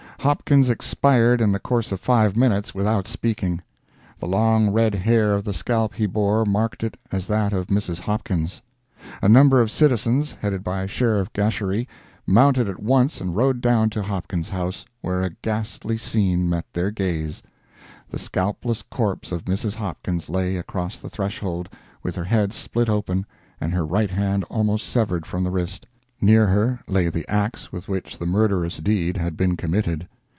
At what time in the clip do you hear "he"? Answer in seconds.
5.95-6.05